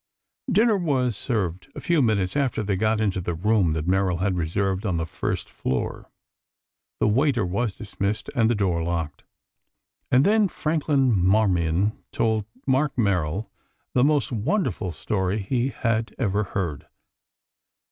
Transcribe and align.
Dinner 0.51 0.77
was 0.77 1.15
served 1.15 1.69
a 1.75 1.79
few 1.79 2.01
minutes 2.01 2.35
after 2.35 2.63
they 2.63 2.75
got 2.75 2.99
into 2.99 3.21
the 3.21 3.35
room 3.35 3.73
that 3.73 3.85
Merrill 3.87 4.17
had 4.17 4.35
reserved 4.35 4.83
on 4.83 4.97
the 4.97 5.05
first 5.05 5.47
floor. 5.47 6.09
The 6.99 7.07
waiter 7.07 7.45
was 7.45 7.75
dismissed 7.75 8.27
and 8.33 8.49
the 8.49 8.55
door 8.55 8.81
locked, 8.81 9.23
and 10.09 10.25
then 10.25 10.47
Franklin 10.47 11.15
Marmion 11.23 11.93
told 12.11 12.45
Mark 12.65 12.97
Merrill 12.97 13.51
the 13.93 14.03
most 14.03 14.31
wonderful 14.31 14.91
story 14.91 15.37
he 15.43 15.69
had 15.69 16.15
ever 16.17 16.45
heard. 16.45 16.87